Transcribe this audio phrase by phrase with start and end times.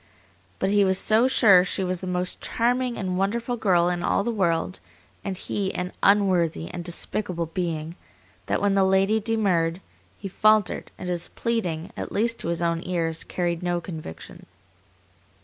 [0.57, 4.01] But he was so sure she was the most charming and most wonderful girl in
[4.01, 4.79] all the world,
[5.23, 7.95] and he an unworthy and despicable being,
[8.47, 9.79] that when the lady demurred,
[10.17, 14.47] he faltered, and his pleading, at least to his own ears, carried no conviction.